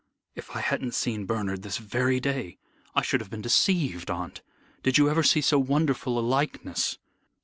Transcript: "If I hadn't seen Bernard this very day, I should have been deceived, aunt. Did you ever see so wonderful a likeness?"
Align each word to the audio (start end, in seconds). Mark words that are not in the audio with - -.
"If 0.33 0.55
I 0.55 0.61
hadn't 0.61 0.95
seen 0.95 1.27
Bernard 1.27 1.61
this 1.61 1.77
very 1.77 2.19
day, 2.19 2.57
I 2.95 3.03
should 3.03 3.21
have 3.21 3.29
been 3.29 3.43
deceived, 3.43 4.09
aunt. 4.09 4.41
Did 4.81 4.97
you 4.97 5.11
ever 5.11 5.21
see 5.21 5.41
so 5.41 5.59
wonderful 5.59 6.17
a 6.17 6.25
likeness?" 6.27 6.97